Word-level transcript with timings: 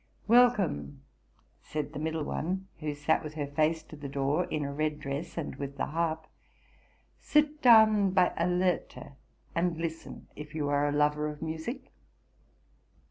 'Welcome!'' 0.27 1.03
said 1.71 1.93
the 1.93 1.99
middle 1.99 2.23
one, 2.23 2.67
who 2.79 2.95
sat 2.95 3.23
with 3.23 3.35
her 3.35 3.45
face 3.45 3.83
to 3.83 3.95
the 3.95 4.09
door, 4.09 4.45
in 4.45 4.65
a 4.65 4.73
red 4.73 4.99
dress, 4.99 5.37
and 5.37 5.55
with 5.57 5.77
the 5.77 5.85
harp.'' 5.85 6.25
Sit 7.31 7.61
down 7.61 8.09
by 8.09 8.33
Alerte, 8.35 9.11
and 9.53 9.77
listen, 9.77 10.25
if 10.35 10.55
you 10.55 10.69
are 10.69 10.89
a 10.89 10.91
lover 10.91 11.27
of 11.27 11.43
music." 11.43 11.91